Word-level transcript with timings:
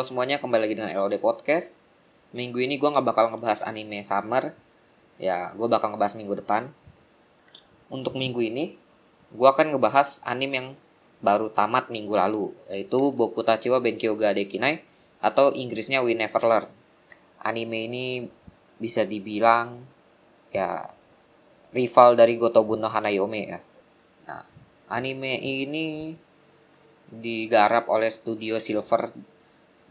Halo 0.00 0.16
semuanya, 0.16 0.40
kembali 0.40 0.64
lagi 0.64 0.80
dengan 0.80 0.96
LOD 0.96 1.20
Podcast. 1.20 1.76
Minggu 2.32 2.56
ini 2.56 2.80
gue 2.80 2.88
nggak 2.88 3.04
bakal 3.04 3.36
ngebahas 3.36 3.60
anime 3.68 4.00
Summer. 4.00 4.56
Ya, 5.20 5.52
gue 5.52 5.68
bakal 5.68 5.92
ngebahas 5.92 6.16
minggu 6.16 6.40
depan. 6.40 6.72
Untuk 7.92 8.16
minggu 8.16 8.40
ini, 8.40 8.80
gue 9.28 9.44
akan 9.44 9.76
ngebahas 9.76 10.24
anime 10.24 10.54
yang 10.56 10.68
baru 11.20 11.52
tamat 11.52 11.92
minggu 11.92 12.16
lalu, 12.16 12.48
yaitu 12.72 13.12
Boku 13.12 13.44
Tachiwa 13.44 13.76
Benkyo 13.84 14.16
ga 14.16 14.32
Dekinai 14.32 14.80
atau 15.20 15.52
Inggrisnya 15.52 16.00
We 16.00 16.16
Never 16.16 16.48
Learn. 16.48 16.72
Anime 17.44 17.84
ini 17.84 18.24
bisa 18.80 19.04
dibilang 19.04 19.84
ya 20.48 20.88
rival 21.76 22.16
dari 22.16 22.40
Gotobu 22.40 22.72
no 22.72 22.88
Hanayome 22.88 23.40
ya. 23.52 23.60
Nah, 24.24 24.48
anime 24.88 25.36
ini 25.44 26.16
digarap 27.12 27.92
oleh 27.92 28.08
studio 28.08 28.56
Silver 28.56 29.12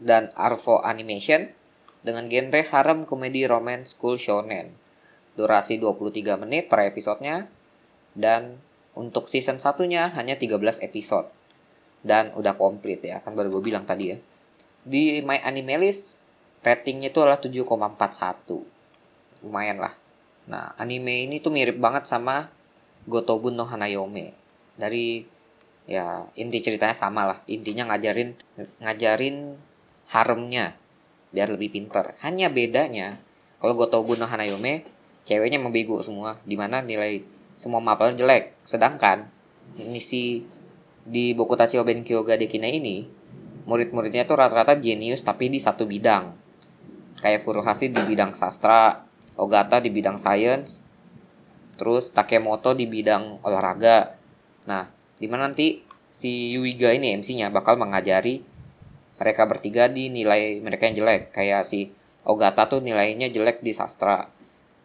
dan 0.00 0.32
Arvo 0.34 0.80
Animation 0.80 1.52
dengan 2.00 2.26
genre 2.32 2.64
harem 2.64 3.04
komedi 3.04 3.44
romance 3.44 3.94
school 3.94 4.16
shonen. 4.16 4.72
Durasi 5.36 5.78
23 5.78 6.40
menit 6.40 6.72
per 6.72 6.88
episodenya 6.88 7.46
dan 8.16 8.58
untuk 8.96 9.30
season 9.30 9.62
satunya 9.62 10.10
hanya 10.16 10.34
13 10.34 10.82
episode. 10.82 11.30
Dan 12.00 12.32
udah 12.32 12.56
komplit 12.56 13.04
ya, 13.04 13.20
kan 13.20 13.36
baru 13.36 13.52
gue 13.52 13.62
bilang 13.62 13.84
tadi 13.84 14.10
ya. 14.10 14.16
Di 14.80 15.20
My 15.20 15.44
Anime 15.44 15.84
List 15.84 16.16
ratingnya 16.64 17.12
itu 17.12 17.20
adalah 17.20 17.40
7,41. 17.40 19.44
Lumayan 19.44 19.78
lah. 19.80 19.92
Nah, 20.48 20.72
anime 20.80 21.28
ini 21.28 21.38
tuh 21.38 21.52
mirip 21.52 21.76
banget 21.76 22.08
sama 22.08 22.48
Gotobun 23.04 23.56
no 23.56 23.68
Hanayome. 23.68 24.32
Dari 24.74 25.24
ya 25.88 26.28
inti 26.38 26.62
ceritanya 26.62 26.94
sama 26.94 27.26
lah 27.26 27.38
intinya 27.50 27.90
ngajarin 27.90 28.36
ngajarin 28.78 29.58
haremnya 30.10 30.74
biar 31.30 31.50
lebih 31.54 31.70
pinter 31.70 32.18
hanya 32.20 32.50
bedanya 32.50 33.18
kalau 33.60 33.76
gue 33.76 33.86
tau 33.86 34.02
Buno 34.02 34.26
Hanayome 34.26 34.88
ceweknya 35.28 35.60
membego 35.60 36.00
semua 36.00 36.40
di 36.48 36.56
mana 36.56 36.80
nilai 36.80 37.22
semua 37.52 37.84
mapelnya 37.84 38.24
jelek. 38.24 38.56
Sedangkan 38.64 39.28
ini 39.76 40.00
si 40.00 40.48
di 41.04 41.36
Boku 41.36 41.54
Tachiwa 41.60 41.84
Benkyo 41.84 42.24
ga 42.24 42.40
Dekina 42.40 42.66
ini 42.72 43.04
murid-muridnya 43.68 44.24
tuh 44.24 44.40
rata-rata 44.40 44.80
jenius 44.80 45.20
tapi 45.20 45.52
di 45.52 45.60
satu 45.60 45.84
bidang. 45.84 46.32
Kayak 47.20 47.44
Furuhashi 47.44 47.92
di 47.92 48.00
bidang 48.00 48.32
sastra 48.32 49.04
Ogata 49.36 49.76
di 49.84 49.92
bidang 49.92 50.16
sains 50.16 50.80
terus 51.76 52.12
Takemoto 52.12 52.72
di 52.72 52.88
bidang 52.88 53.44
olahraga. 53.44 54.16
Nah 54.68 54.88
Di 55.20 55.28
mana 55.28 55.52
nanti 55.52 55.84
si 56.08 56.56
Yuiga 56.56 56.96
ini 56.96 57.12
MC-nya 57.12 57.52
bakal 57.52 57.76
mengajari 57.76 58.40
mereka 59.20 59.44
bertiga 59.44 59.92
di 59.92 60.08
nilai 60.08 60.64
mereka 60.64 60.88
yang 60.88 61.04
jelek. 61.04 61.36
Kayak 61.36 61.68
si 61.68 61.92
Ogata 62.24 62.64
tuh 62.72 62.80
nilainya 62.80 63.28
jelek 63.28 63.60
di 63.60 63.76
sastra. 63.76 64.24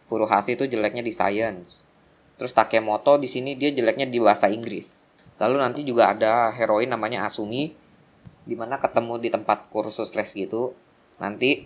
Furuhashi 0.05 0.59
tuh 0.59 0.67
jeleknya 0.67 1.02
di 1.02 1.16
science. 1.16 1.88
Terus 2.36 2.52
Takemoto 2.52 3.16
di 3.16 3.31
sini 3.31 3.55
dia 3.55 3.72
jeleknya 3.72 4.11
di 4.11 4.19
bahasa 4.19 4.52
Inggris. 4.52 5.16
Lalu 5.39 5.64
nanti 5.64 5.81
juga 5.88 6.11
ada 6.11 6.52
heroin 6.52 6.92
namanya 6.92 7.23
Asumi 7.23 7.72
di 8.45 8.53
mana 8.59 8.75
ketemu 8.75 9.23
di 9.23 9.31
tempat 9.31 9.72
kursus 9.72 10.11
les 10.19 10.30
gitu. 10.36 10.75
Nanti 11.23 11.64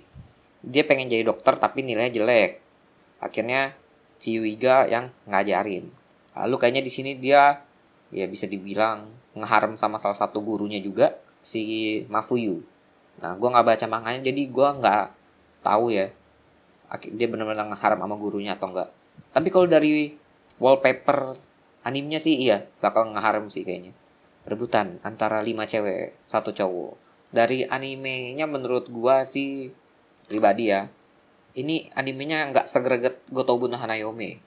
dia 0.61 0.86
pengen 0.86 1.09
jadi 1.09 1.26
dokter 1.26 1.58
tapi 1.58 1.81
nilainya 1.81 2.22
jelek. 2.22 2.61
Akhirnya 3.17 3.73
si 4.22 4.38
Yuiga 4.38 4.86
yang 4.86 5.09
ngajarin. 5.26 5.89
Lalu 6.38 6.55
kayaknya 6.61 6.83
di 6.86 6.92
sini 6.94 7.11
dia 7.17 7.65
ya 8.14 8.26
bisa 8.30 8.45
dibilang 8.45 9.10
ngeharem 9.33 9.77
sama 9.77 9.98
salah 9.98 10.17
satu 10.17 10.42
gurunya 10.42 10.77
juga 10.82 11.17
si 11.49 11.61
Mafuyu. 12.05 12.61
Nah, 13.17 13.33
gue 13.33 13.49
nggak 13.49 13.65
baca 13.65 13.86
manganya 13.89 14.30
jadi 14.30 14.42
gue 14.45 14.70
nggak 14.77 15.05
tahu 15.65 15.89
ya 15.89 16.14
dia 17.14 17.27
benar-benar 17.30 17.70
ngeharem 17.70 17.99
sama 18.02 18.15
gurunya 18.17 18.54
atau 18.54 18.70
enggak. 18.70 18.89
Tapi 19.33 19.48
kalau 19.49 19.65
dari 19.65 20.14
wallpaper 20.61 21.33
animenya 21.86 22.21
sih 22.21 22.38
iya 22.38 22.65
bakal 22.82 23.09
ngeharem 23.09 23.49
sih 23.49 23.65
kayaknya. 23.65 23.93
Rebutan 24.45 25.02
antara 25.02 25.42
lima 25.42 25.65
cewek 25.65 26.17
satu 26.26 26.54
cowok. 26.54 26.98
Dari 27.30 27.65
animenya 27.65 28.49
menurut 28.49 28.89
gue 28.89 29.15
sih 29.26 29.70
pribadi 30.26 30.73
ya. 30.73 30.89
Ini 31.54 31.93
animenya 31.93 32.49
nggak 32.54 32.65
segreget 32.65 33.26
Gotobu 33.30 33.70
no 33.70 33.77
Hanayome. 33.77 34.42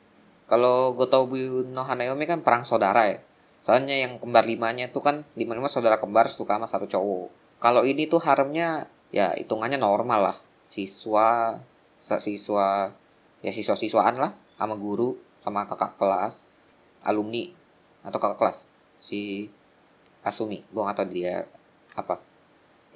Kalau 0.51 0.95
Gotobu 0.99 1.63
no 1.67 1.83
Hanayome 1.87 2.27
kan 2.27 2.43
perang 2.43 2.67
saudara 2.67 3.07
ya 3.07 3.19
Soalnya 3.63 3.95
yang 3.95 4.19
kembar 4.19 4.43
limanya 4.43 4.91
itu 4.91 4.99
kan 4.99 5.23
lima 5.39 5.55
lima 5.55 5.71
saudara 5.71 6.03
kembar 6.03 6.27
suka 6.27 6.59
sama 6.59 6.67
satu 6.67 6.91
cowok. 6.91 7.31
Kalau 7.63 7.87
ini 7.87 8.11
tuh 8.11 8.19
haremnya 8.19 8.91
ya 9.15 9.31
hitungannya 9.39 9.79
normal 9.79 10.35
lah. 10.35 10.37
Siswa, 10.67 11.63
siswa, 12.03 12.91
ya 13.39 13.51
siswa-siswaan 13.55 14.19
lah 14.19 14.35
sama 14.59 14.75
guru 14.75 15.15
sama 15.47 15.71
kakak 15.71 15.95
kelas, 15.95 16.43
alumni 17.07 17.47
atau 18.03 18.19
kakak 18.19 18.39
kelas 18.43 18.67
si 18.99 19.47
Asumi. 20.27 20.67
Gue 20.75 20.83
gak 20.83 20.99
tau 20.99 21.07
dia 21.07 21.47
apa. 21.95 22.19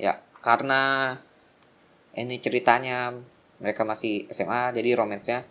Ya 0.02 0.18
karena 0.42 1.14
ini 2.18 2.42
ceritanya 2.42 3.14
mereka 3.62 3.86
masih 3.86 4.26
SMA 4.34 4.74
jadi 4.74 4.98
romansnya 4.98 5.46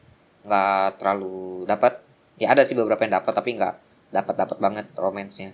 nggak 0.46 1.02
terlalu 1.02 1.66
dapat 1.66 2.06
ya 2.38 2.54
ada 2.54 2.62
sih 2.62 2.78
beberapa 2.78 3.02
yang 3.02 3.18
dapat 3.18 3.34
tapi 3.34 3.58
nggak 3.58 3.85
dapat 4.16 4.36
dapat 4.40 4.58
banget 4.64 4.88
romansnya. 4.96 5.52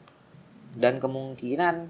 Dan 0.77 1.01
kemungkinan 1.01 1.89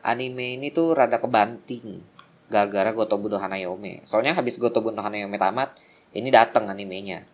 anime 0.00 0.56
ini 0.56 0.72
tuh 0.72 0.96
rada 0.96 1.20
kebanting 1.20 2.00
gara-gara 2.48 2.90
Gotobu 2.96 3.28
no 3.28 3.36
Hanayome. 3.36 4.00
Soalnya 4.08 4.32
habis 4.32 4.56
Gotobu 4.56 4.88
no 4.88 5.04
Hanayome 5.04 5.36
tamat 5.36 5.76
ini 6.16 6.32
datang 6.32 6.72
animenya. 6.72 7.28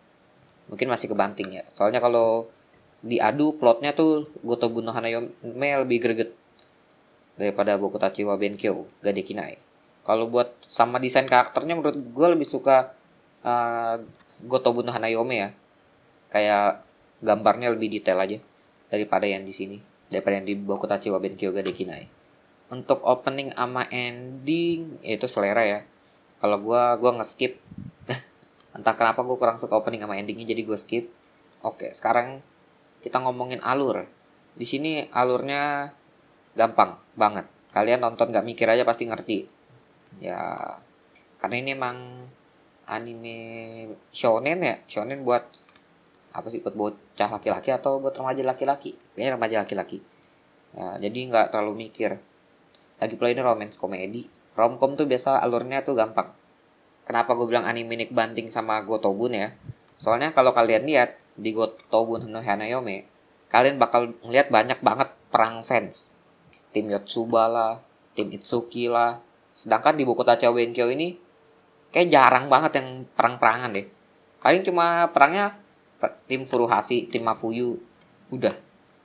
Mungkin 0.67 0.91
masih 0.91 1.07
kebanting 1.07 1.55
ya. 1.55 1.63
Soalnya 1.71 2.03
kalau 2.03 2.51
diadu 2.99 3.55
plotnya 3.55 3.95
tuh 3.95 4.27
Gotobu 4.43 4.83
no 4.83 4.91
Hanayome 4.91 5.31
lebih 5.87 6.03
greget 6.03 6.35
daripada 7.39 7.79
Boku 7.79 7.95
Tachiwa 7.95 8.35
Benkyo 8.35 8.83
Gadekinai 8.99 9.69
kalau 10.09 10.25
buat 10.25 10.49
sama 10.65 10.97
desain 10.97 11.29
karakternya 11.29 11.77
menurut 11.77 11.93
gue 11.93 12.27
lebih 12.33 12.47
suka 12.47 12.97
uh, 13.45 14.01
Gotobu 14.41 14.81
no 14.81 14.89
Hanayome 14.89 15.35
ya. 15.37 15.49
Kayak 16.33 16.81
gambarnya 17.21 17.69
lebih 17.69 17.93
detail 17.93 18.17
aja 18.17 18.41
daripada 18.89 19.25
yang 19.29 19.45
di 19.45 19.53
sini. 19.55 19.77
Daripada 20.09 20.41
yang 20.41 20.47
di 20.49 20.57
Boku 20.57 20.89
Tachiwa 20.89 21.21
Benkyo 21.21 21.53
ga 21.53 21.61
Dekinai 21.61 22.19
untuk 22.69 23.01
opening 23.01 23.49
ama 23.57 23.89
ending 23.89 25.01
ya 25.01 25.17
itu 25.17 25.25
selera 25.25 25.65
ya. 25.65 25.79
Kalau 26.39 26.61
gua 26.61 26.95
gua 27.01 27.17
nge-skip. 27.19 27.57
Entah 28.77 28.95
kenapa 28.95 29.25
gue 29.25 29.35
kurang 29.35 29.57
suka 29.57 29.75
opening 29.75 30.05
sama 30.05 30.15
endingnya 30.15 30.45
jadi 30.47 30.61
gue 30.63 30.77
skip. 30.77 31.09
Oke 31.65 31.91
sekarang 31.91 32.39
kita 33.03 33.19
ngomongin 33.19 33.59
alur. 33.65 34.05
Di 34.55 34.63
sini 34.63 35.09
alurnya 35.11 35.91
gampang 36.53 36.95
banget. 37.17 37.49
Kalian 37.73 38.01
nonton 38.01 38.31
gak 38.31 38.45
mikir 38.45 38.69
aja 38.69 38.85
pasti 38.87 39.09
ngerti. 39.09 39.49
Ya 40.23 40.77
karena 41.41 41.55
ini 41.59 41.69
emang 41.75 41.97
anime 42.85 43.37
shonen 44.13 44.61
ya. 44.61 44.75
Shonen 44.85 45.25
buat 45.25 45.43
apa 46.39 46.47
sih 46.49 46.63
buat 46.63 46.75
bocah 46.75 47.29
laki-laki 47.29 47.69
atau 47.75 47.99
buat 47.99 48.15
remaja 48.15 48.41
laki-laki? 48.41 48.95
Kayaknya 49.13 49.31
remaja 49.35 49.55
laki-laki. 49.63 49.97
Ya, 50.73 50.97
jadi 51.03 51.19
nggak 51.29 51.45
terlalu 51.51 51.89
mikir. 51.89 52.17
Lagi 52.99 53.13
pula 53.19 53.29
ini 53.31 53.41
romance 53.43 53.75
komedi. 53.75 54.27
Romcom 54.55 54.95
tuh 54.99 55.07
biasa 55.07 55.39
alurnya 55.39 55.83
tuh 55.83 55.95
gampang. 55.95 56.31
Kenapa 57.07 57.33
gue 57.35 57.47
bilang 57.47 57.65
anime 57.65 57.95
Nick 57.95 58.11
banting 58.11 58.51
sama 58.51 58.79
Gotobun 58.83 59.33
ya? 59.33 59.55
Soalnya 59.99 60.31
kalau 60.31 60.55
kalian 60.55 60.87
lihat 60.87 61.19
di 61.35 61.51
Gotobun 61.51 62.31
no 62.31 62.39
Hanayome 62.39 63.07
kalian 63.49 63.81
bakal 63.81 64.13
ngeliat 64.21 64.53
banyak 64.53 64.79
banget 64.79 65.09
perang 65.33 65.65
fans. 65.65 66.13
Tim 66.69 66.85
Yotsuba 66.85 67.49
lah 67.49 67.73
tim 68.19 68.35
Itsuki 68.35 68.91
lah. 68.91 69.23
Sedangkan 69.55 69.95
di 69.95 70.03
buku 70.03 70.27
Tacha 70.27 70.51
Benkyo 70.51 70.91
ini 70.91 71.15
kayak 71.95 72.11
jarang 72.11 72.45
banget 72.51 72.83
yang 72.83 73.07
perang-perangan 73.15 73.71
deh. 73.71 73.87
Paling 74.43 74.63
cuma 74.67 75.07
perangnya 75.15 75.55
tim 76.27 76.47
Furuhashi, 76.47 77.11
tim 77.11 77.27
Mafuyu, 77.27 77.79
udah. 78.31 78.55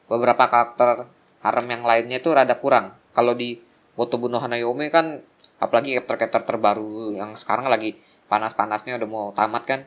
Beberapa 0.07 0.47
karakter 0.47 1.09
harem 1.45 1.67
yang 1.69 1.83
lainnya 1.85 2.23
itu 2.23 2.31
rada 2.31 2.57
kurang. 2.57 2.95
Kalau 3.13 3.37
di 3.37 3.61
Gotobu 3.95 4.27
no 4.27 4.43
Hanayome 4.43 4.91
kan 4.91 5.23
apalagi 5.63 5.95
chapter-chapter 5.95 6.43
terbaru 6.45 7.15
yang 7.15 7.39
sekarang 7.39 7.71
lagi 7.71 7.95
panas-panasnya 8.27 8.99
udah 8.99 9.09
mau 9.09 9.31
tamat 9.31 9.63
kan 9.65 9.81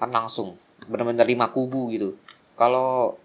kan 0.00 0.10
langsung 0.10 0.56
bener-bener 0.88 1.28
lima 1.28 1.52
kubu 1.52 1.92
gitu. 1.92 2.16
Kalau 2.56 3.20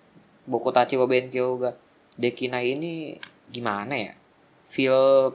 Boku 0.46 0.76
Tachi 0.76 1.00
wa 1.00 1.08
Benkyo 1.08 1.56
ga 1.58 1.72
Dekina 2.20 2.60
ini 2.60 3.16
gimana 3.48 3.96
ya? 3.96 4.14
Feel 4.68 5.32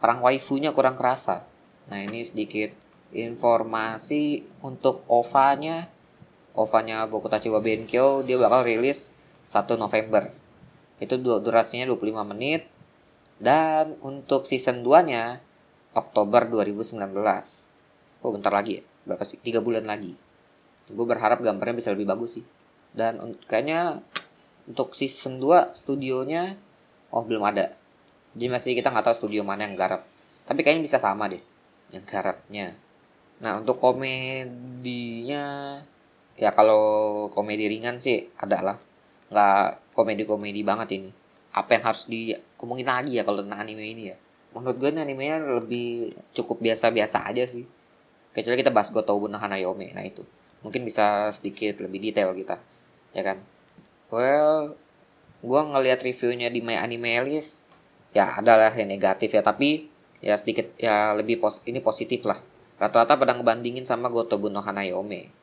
perang 0.00 0.20
waifunya 0.20 0.72
kurang 0.76 0.96
kerasa. 0.96 1.44
Nah 1.88 2.00
ini 2.04 2.24
sedikit 2.24 2.72
informasi 3.10 4.46
untuk 4.62 5.02
OVA-nya 5.10 5.90
OVA-nya 6.54 7.06
Boku 7.06 7.30
Tachiwa 7.30 7.62
Benkyo 7.62 8.26
dia 8.26 8.36
bakal 8.38 8.66
rilis 8.66 9.14
1 9.50 9.78
November. 9.78 10.30
Itu 10.98 11.18
durasinya 11.18 11.86
25 11.88 12.30
menit. 12.30 12.66
Dan 13.40 13.96
untuk 14.04 14.44
season 14.44 14.84
2-nya 14.84 15.40
Oktober 15.96 16.44
2019 16.46 17.00
oh 18.20 18.30
bentar 18.36 18.52
lagi 18.52 18.80
ya. 18.80 18.82
Berapa 19.08 19.24
sih? 19.24 19.40
Tiga 19.40 19.64
bulan 19.64 19.88
lagi. 19.88 20.12
Gue 20.92 21.06
berharap 21.08 21.40
gambarnya 21.40 21.80
bisa 21.80 21.90
lebih 21.94 22.04
bagus 22.04 22.36
sih. 22.36 22.44
Dan 22.92 23.16
kayaknya 23.48 24.04
untuk 24.68 24.92
season 24.92 25.40
2 25.40 25.72
studionya 25.72 26.58
oh 27.10 27.24
belum 27.24 27.42
ada. 27.48 27.72
Jadi 28.36 28.46
masih 28.46 28.76
kita 28.76 28.92
nggak 28.92 29.10
tahu 29.10 29.16
studio 29.26 29.42
mana 29.42 29.64
yang 29.66 29.74
garap. 29.74 30.04
Tapi 30.44 30.60
kayaknya 30.62 30.84
bisa 30.84 30.98
sama 31.00 31.26
deh 31.26 31.40
yang 31.90 32.04
garapnya. 32.06 32.76
Nah 33.40 33.58
untuk 33.58 33.80
komedinya 33.80 35.44
ya 36.40 36.48
kalau 36.56 37.28
komedi 37.28 37.68
ringan 37.68 38.00
sih 38.00 38.32
adalah 38.40 38.80
nggak 39.28 39.92
komedi 39.92 40.24
komedi 40.24 40.64
banget 40.64 40.88
ini. 40.96 41.10
Apa 41.52 41.76
yang 41.76 41.84
harus 41.92 42.08
diomongin 42.08 42.88
lagi 42.88 43.20
ya 43.20 43.22
kalau 43.28 43.44
tentang 43.44 43.60
anime 43.60 43.84
ini 43.84 44.02
ya? 44.08 44.16
Menurut 44.56 44.80
gue 44.80 44.90
nih 44.90 45.04
animenya 45.04 45.36
lebih 45.44 46.16
cukup 46.32 46.64
biasa-biasa 46.64 47.28
aja 47.28 47.44
sih. 47.44 47.68
Kecuali 48.32 48.56
kita 48.56 48.72
bahas 48.72 48.88
Gotobu 48.88 49.28
no 49.28 49.36
Hanayome 49.36 49.92
nah 49.92 50.02
itu. 50.02 50.24
Mungkin 50.64 50.88
bisa 50.88 51.28
sedikit 51.36 51.84
lebih 51.84 52.00
detail 52.00 52.32
kita 52.32 52.56
ya 53.12 53.22
kan? 53.22 53.38
Well 54.08 54.80
gue 55.44 55.60
ngelihat 55.60 56.00
reviewnya 56.00 56.48
di 56.48 56.64
My 56.64 56.80
Anime 56.80 57.20
List 57.28 57.64
ya 58.16 58.40
adalah 58.40 58.72
yang 58.72 58.88
negatif 58.88 59.36
ya. 59.36 59.44
Tapi 59.44 59.92
ya 60.24 60.40
sedikit 60.40 60.72
ya 60.80 61.12
lebih 61.12 61.36
pos 61.36 61.60
ini 61.68 61.84
positif 61.84 62.24
lah. 62.24 62.40
Rata-rata 62.80 63.20
pada 63.20 63.36
ngebandingin 63.36 63.84
sama 63.84 64.08
Gotobu 64.08 64.48
no 64.48 64.64
Hanayome 64.64 65.39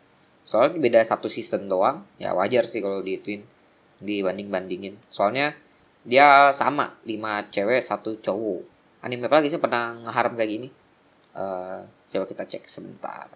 soalnya 0.47 0.79
beda 0.79 1.03
satu 1.03 1.27
season 1.27 1.67
doang. 1.67 2.07
Ya 2.15 2.31
wajar 2.31 2.63
sih 2.63 2.79
kalau 2.79 3.03
diituin 3.03 3.43
dibanding 3.99 4.47
bandingin 4.47 4.95
soalnya 5.11 5.57
dia 6.07 6.55
sama 6.55 6.95
lima 7.03 7.43
cewek 7.51 7.83
satu 7.83 8.15
cowok. 8.23 8.63
Anime 9.03 9.27
apa 9.27 9.43
lagi 9.43 9.51
sih 9.51 9.59
pernah 9.59 9.99
ngeharap 10.07 10.39
kayak 10.39 10.51
gini? 10.55 10.69
Uh, 11.35 11.83
coba 12.09 12.25
kita 12.25 12.47
cek 12.47 12.63
sebentar. 12.71 13.27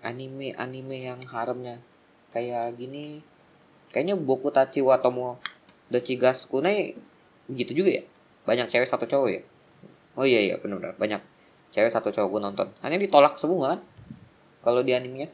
Anime 0.00 0.56
anime 0.56 1.12
yang 1.12 1.20
haramnya 1.28 1.84
kayak 2.32 2.74
gini 2.80 3.20
kayaknya 3.92 4.18
Boku 4.18 4.50
Tachi 4.50 4.82
Watomo 4.82 5.38
Dachigas 5.92 6.48
Kunai 6.48 6.96
gitu 7.52 7.84
juga 7.84 8.00
ya? 8.00 8.04
Banyak 8.48 8.72
cewek 8.72 8.88
satu 8.88 9.04
cowok 9.04 9.28
ya? 9.28 9.42
Oh 10.16 10.24
iya 10.24 10.40
iya 10.40 10.56
benar-benar. 10.56 10.96
Banyak 10.96 11.20
cewek 11.76 11.92
satu 11.92 12.08
cowok 12.08 12.28
gue 12.32 12.40
nonton. 12.40 12.68
Hanya 12.80 12.96
ditolak 12.96 13.36
semua 13.36 13.76
kan? 13.76 13.80
Kalau 14.64 14.80
di 14.80 14.96
animenya 14.96 15.28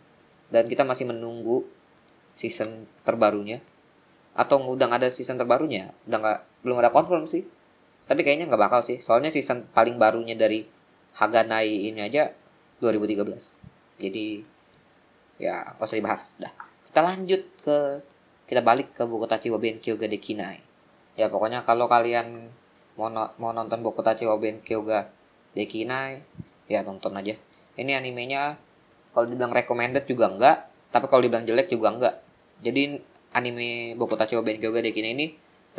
dan 0.50 0.66
kita 0.66 0.82
masih 0.86 1.06
menunggu 1.08 1.66
season 2.38 2.86
terbarunya. 3.06 3.62
Atau 4.34 4.62
udah 4.62 4.86
gak 4.86 5.06
ada 5.06 5.10
season 5.10 5.38
terbarunya. 5.38 5.90
Udah 6.06 6.18
nggak 6.22 6.38
belum 6.62 6.78
ada 6.78 6.94
confirm 6.94 7.26
sih. 7.26 7.42
Tapi 8.06 8.22
kayaknya 8.22 8.46
nggak 8.50 8.62
bakal 8.62 8.80
sih. 8.82 9.02
Soalnya 9.02 9.30
season 9.34 9.66
paling 9.70 9.98
barunya 9.98 10.38
dari 10.38 10.62
Haganai 11.10 11.90
ini 11.90 12.00
aja 12.06 12.30
2013 12.78 13.60
jadi 14.00 14.40
ya 15.36 15.76
apa 15.76 15.84
usah 15.84 16.00
dibahas 16.00 16.40
dah. 16.40 16.52
Kita 16.88 17.00
lanjut 17.04 17.42
ke 17.60 17.78
kita 18.48 18.64
balik 18.64 18.96
ke 18.96 19.04
Bokotachi 19.04 19.52
wa 19.52 19.60
Benkyo 19.60 20.00
ga 20.00 20.08
Dekinai. 20.08 20.58
Ya 21.14 21.28
pokoknya 21.28 21.62
kalau 21.68 21.86
kalian 21.86 22.50
mau, 22.96 23.12
no, 23.12 23.30
mau 23.36 23.52
nonton 23.52 23.84
Bokotachi 23.84 24.24
wa 24.24 24.40
Benkyo 24.40 24.82
ga 24.82 25.12
Dekinai 25.52 26.24
ya 26.66 26.80
nonton 26.82 27.14
aja. 27.14 27.36
Ini 27.76 27.92
animenya 27.94 28.56
kalau 29.10 29.26
dibilang 29.26 29.52
recommended 29.54 30.04
juga 30.06 30.30
enggak 30.30 30.56
tapi 30.90 31.06
kalau 31.06 31.22
dibilang 31.22 31.46
jelek 31.46 31.70
juga 31.70 31.88
enggak. 31.94 32.14
Jadi 32.60 32.98
anime 33.34 33.94
Bokotachi 33.94 34.34
wa 34.34 34.42
Benkyo 34.42 34.74
ga 34.74 34.82
Dekinai 34.82 35.14
ini 35.14 35.26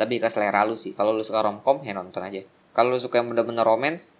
lebih 0.00 0.24
ke 0.24 0.28
selera 0.32 0.64
lu 0.64 0.74
sih. 0.74 0.96
Kalau 0.96 1.12
lu 1.12 1.20
suka 1.20 1.44
romcom 1.44 1.84
ya 1.84 1.92
nonton 1.92 2.24
aja. 2.24 2.40
Kalau 2.72 2.88
lu 2.88 2.98
suka 2.98 3.20
yang 3.20 3.28
bener-bener 3.28 3.62
romance 3.62 4.16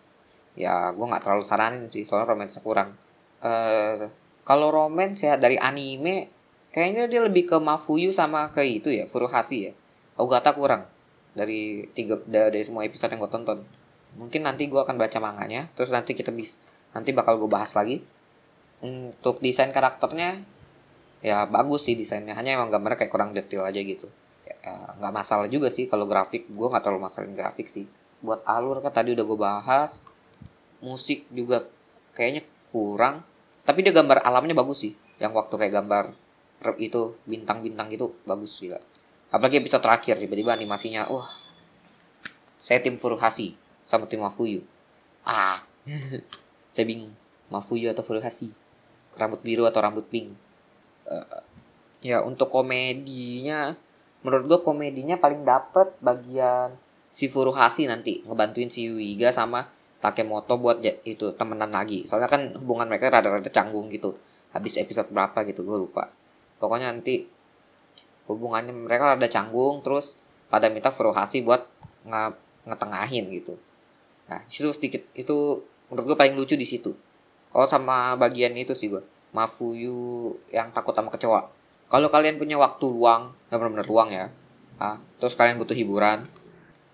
ya 0.53 0.93
gue 0.93 1.07
nggak 1.09 1.25
terlalu 1.25 1.45
saranin 1.49 1.89
sih 1.89 2.05
soalnya 2.05 2.37
romance 2.37 2.61
kurang. 2.61 2.93
Uh, 3.41 4.13
kalau 4.45 4.69
romance 4.69 5.25
ya 5.25 5.41
dari 5.41 5.57
anime 5.57 6.29
kayaknya 6.71 7.09
dia 7.09 7.21
lebih 7.25 7.49
ke 7.49 7.57
Mafuyu 7.57 8.13
sama 8.13 8.53
ke 8.53 8.61
itu 8.65 8.93
ya 8.93 9.09
Furuhashi 9.09 9.59
ya. 9.69 9.73
Ogata 10.21 10.53
kurang 10.53 10.85
dari 11.33 11.89
tiga 11.97 12.21
dari 12.29 12.61
semua 12.61 12.85
episode 12.85 13.17
yang 13.17 13.25
gue 13.25 13.33
tonton. 13.33 13.65
Mungkin 14.21 14.45
nanti 14.45 14.69
gue 14.69 14.77
akan 14.77 15.01
baca 15.01 15.19
manganya 15.25 15.73
terus 15.73 15.89
nanti 15.89 16.13
kita 16.13 16.29
bis 16.29 16.61
nanti 16.93 17.17
bakal 17.17 17.41
gue 17.41 17.49
bahas 17.49 17.73
lagi 17.73 18.05
untuk 18.83 19.39
desain 19.39 19.71
karakternya 19.71 20.43
ya 21.23 21.47
bagus 21.47 21.87
sih 21.87 21.95
desainnya. 21.95 22.35
Hanya 22.35 22.59
emang 22.59 22.69
gambarnya 22.69 23.07
kayak 23.07 23.13
kurang 23.15 23.31
detail 23.31 23.63
aja 23.63 23.79
gitu. 23.79 24.11
Ya, 24.43 24.59
nggak 24.99 25.13
uh, 25.15 25.17
masalah 25.17 25.47
juga 25.47 25.71
sih 25.71 25.87
kalau 25.87 26.11
grafik. 26.11 26.51
Gue 26.51 26.67
nggak 26.67 26.83
terlalu 26.83 27.07
masalahin 27.07 27.39
grafik 27.39 27.71
sih. 27.71 27.87
Buat 28.21 28.43
alur 28.45 28.83
kan 28.83 28.91
tadi 28.91 29.15
udah 29.15 29.25
gue 29.25 29.39
bahas. 29.39 30.03
Musik 30.83 31.31
juga 31.31 31.65
kayaknya 32.19 32.43
kurang. 32.75 33.23
Tapi 33.63 33.87
dia 33.87 33.95
gambar 33.95 34.27
alamnya 34.27 34.59
bagus 34.59 34.83
sih. 34.83 34.93
Yang 35.23 35.33
waktu 35.39 35.55
kayak 35.55 35.75
gambar 35.79 36.05
itu 36.79 37.19
bintang-bintang 37.27 37.91
itu 37.91 38.15
bagus 38.23 38.63
sih 38.63 38.71
apalagi 39.33 39.65
bisa 39.65 39.81
terakhir 39.81 40.21
tiba-tiba 40.21 40.53
animasinya 40.53 41.09
wah. 41.09 41.27
Saya 42.63 42.79
tim 42.79 42.95
Furuhashi 42.95 43.59
sama 43.89 44.07
tim 44.07 44.23
Mafuyu. 44.23 44.63
Ah. 45.27 45.65
Saya 46.75 46.85
bingung 46.87 47.11
Mafuyu 47.51 47.91
atau 47.91 48.07
Furuhashi 48.07 48.55
rambut 49.17 49.41
biru 49.45 49.69
atau 49.69 49.81
rambut 49.85 50.07
pink. 50.09 50.33
Uh, 51.07 51.43
ya 52.03 52.23
untuk 52.23 52.51
komedinya 52.51 53.75
menurut 54.23 54.45
gue 54.47 54.59
komedinya 54.63 55.19
paling 55.19 55.43
dapet 55.43 55.99
bagian 55.99 56.75
si 57.11 57.27
Furuhashi 57.27 57.91
nanti 57.91 58.23
ngebantuin 58.25 58.71
si 58.71 58.87
Yuiga 58.87 59.35
sama 59.35 59.67
Takemoto 60.03 60.59
buat 60.59 60.83
itu 60.83 61.31
temenan 61.39 61.71
lagi. 61.71 62.03
Soalnya 62.11 62.27
kan 62.27 62.43
hubungan 62.59 62.91
mereka 62.91 63.07
rada-rada 63.15 63.47
canggung 63.55 63.87
gitu. 63.95 64.19
Habis 64.51 64.83
episode 64.83 65.15
berapa 65.15 65.47
gitu 65.47 65.63
gue 65.63 65.79
lupa. 65.79 66.11
Pokoknya 66.59 66.91
nanti 66.91 67.23
hubungannya 68.27 68.75
mereka 68.75 69.15
rada 69.15 69.29
canggung 69.31 69.83
terus 69.87 70.19
pada 70.51 70.67
minta 70.75 70.91
Furuhashi 70.91 71.47
buat 71.47 71.63
nge 72.03 72.35
ngetengahin 72.67 73.31
gitu. 73.31 73.55
Nah 74.27 74.43
situ 74.51 74.75
sedikit 74.75 75.07
itu 75.15 75.63
menurut 75.87 76.15
gue 76.15 76.17
paling 76.19 76.35
lucu 76.35 76.59
di 76.59 76.67
situ 76.67 76.95
oh 77.53 77.69
sama 77.69 78.17
bagian 78.17 78.53
itu 78.57 78.73
sih 78.77 78.89
gue 78.93 79.05
Mafuyu 79.33 80.37
yang 80.53 80.73
takut 80.77 80.93
sama 80.93 81.09
kecoa 81.09 81.63
kalau 81.93 82.09
kalian 82.09 82.41
punya 82.41 82.57
waktu 82.57 82.89
luang, 82.89 83.37
nggak 83.53 83.59
benar-benar 83.61 83.85
luang 83.85 84.09
ya, 84.09 84.33
ah, 84.81 84.97
terus 85.21 85.37
kalian 85.37 85.61
butuh 85.61 85.77
hiburan, 85.77 86.25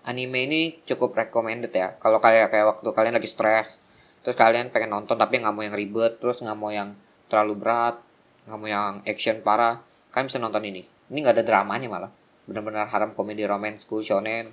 anime 0.03 0.43
ini 0.43 0.61
cukup 0.83 1.15
recommended 1.15 1.71
ya. 1.71 1.95
Kalau 2.03 2.19
kayak 2.19 2.51
kayak 2.51 2.67
waktu 2.67 2.91
kalian 2.91 3.15
lagi 3.15 3.31
stres, 3.31 3.79
terus 4.27 4.35
kalian 4.35 4.75
pengen 4.75 4.91
nonton 4.91 5.15
tapi 5.15 5.39
nggak 5.39 5.55
mau 5.55 5.63
yang 5.63 5.71
ribet, 5.71 6.19
terus 6.19 6.43
nggak 6.43 6.57
mau 6.59 6.67
yang 6.67 6.91
terlalu 7.31 7.55
berat, 7.55 7.95
nggak 8.43 8.59
mau 8.59 8.67
yang 8.67 8.99
action 9.07 9.39
parah, 9.39 9.79
kalian 10.11 10.27
bisa 10.27 10.43
nonton 10.43 10.67
ini. 10.67 10.83
Ini 10.83 11.17
nggak 11.23 11.35
ada 11.39 11.43
dramanya 11.47 11.87
malah, 11.87 12.11
benar-benar 12.43 12.91
haram 12.91 13.15
komedi 13.15 13.47
romance 13.47 13.87
school 13.87 14.03
shonen. 14.03 14.51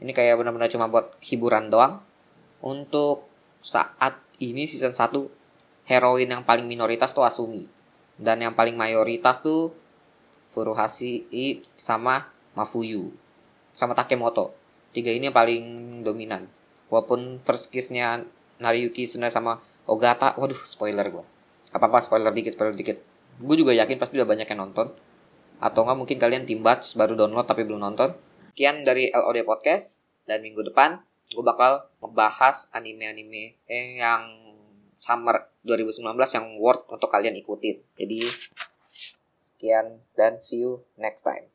Ini 0.00 0.08
kayak 0.16 0.40
benar-benar 0.40 0.72
cuma 0.72 0.88
buat 0.88 1.20
hiburan 1.20 1.68
doang. 1.68 2.00
Untuk 2.64 3.28
saat 3.60 4.16
ini 4.40 4.64
season 4.64 4.96
1 4.96 5.41
heroin 5.92 6.24
yang 6.24 6.48
paling 6.48 6.64
minoritas 6.64 7.12
tuh 7.12 7.28
Asumi. 7.28 7.68
Dan 8.16 8.40
yang 8.40 8.56
paling 8.56 8.72
mayoritas 8.80 9.44
tuh 9.44 9.76
Furuhashi 10.56 11.28
sama 11.76 12.32
Mafuyu. 12.56 13.12
Sama 13.76 13.92
Takemoto. 13.92 14.56
Tiga 14.96 15.12
ini 15.12 15.28
yang 15.28 15.36
paling 15.36 15.64
dominan. 16.00 16.48
Walaupun 16.88 17.44
first 17.44 17.68
kiss-nya 17.68 18.24
Nariyuki 18.56 19.04
sama 19.04 19.60
Ogata 19.82 20.38
waduh 20.38 20.62
spoiler 20.62 21.02
gue 21.10 21.24
apa 21.72 21.88
apa 21.88 21.98
spoiler 22.04 22.30
dikit 22.30 22.52
spoiler 22.52 22.76
dikit. 22.76 23.00
Gue 23.40 23.56
juga 23.56 23.72
yakin 23.72 23.96
pasti 23.96 24.20
udah 24.20 24.28
banyak 24.28 24.44
yang 24.44 24.60
nonton. 24.60 24.92
Atau 25.58 25.88
nggak 25.88 25.98
mungkin 25.98 26.18
kalian 26.20 26.44
tim 26.44 26.60
batch 26.60 26.94
baru 27.00 27.16
download 27.16 27.48
tapi 27.48 27.64
belum 27.64 27.80
nonton. 27.80 28.12
Sekian 28.52 28.84
dari 28.84 29.08
LOD 29.08 29.42
Podcast. 29.48 30.04
Dan 30.28 30.44
minggu 30.44 30.62
depan 30.62 31.02
gue 31.32 31.42
bakal 31.42 31.88
ngebahas 32.04 32.68
anime-anime 32.76 33.56
yang 33.66 34.51
summer 35.02 35.50
2019 35.66 36.06
yang 36.38 36.46
worth 36.62 36.86
untuk 36.86 37.10
kalian 37.10 37.34
ikutin 37.34 37.82
jadi 37.98 38.22
Sekian 39.42 39.98
dan 40.14 40.38
see 40.38 40.62
you 40.62 40.86
next 40.94 41.26
time. 41.26 41.50